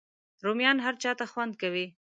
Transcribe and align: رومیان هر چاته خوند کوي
رومیان 0.45 0.77
هر 0.85 0.95
چاته 1.01 1.25
خوند 1.31 1.53
کوي 1.61 1.85